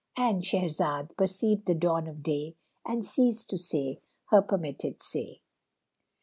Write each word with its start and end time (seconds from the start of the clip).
—And 0.17 0.41
Shahrazad 0.41 1.15
perceived 1.15 1.67
the 1.67 1.75
dawn 1.75 2.07
of 2.07 2.23
day 2.23 2.55
and 2.83 3.05
ceased 3.05 3.51
to 3.51 3.59
say 3.59 4.01
her 4.31 4.41
permitted 4.41 4.99
say. 4.99 5.41